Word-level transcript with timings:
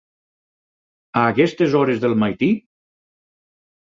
A 1.19 1.25
aquestes 1.33 1.77
hores 1.81 2.01
del 2.05 2.17
matí? 2.23 2.49